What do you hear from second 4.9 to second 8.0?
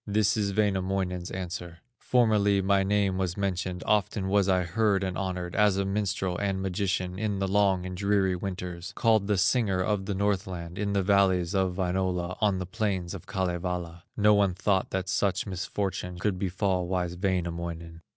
and honored, As a minstrel and magician, In the long and